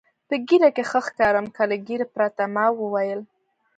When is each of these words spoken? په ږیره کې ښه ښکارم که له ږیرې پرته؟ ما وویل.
په 0.27 0.35
ږیره 0.47 0.69
کې 0.75 0.83
ښه 0.89 0.99
ښکارم 1.05 1.45
که 1.55 1.63
له 1.69 1.75
ږیرې 1.87 2.07
پرته؟ 2.13 2.43
ما 2.55 2.65
وویل. 2.73 3.21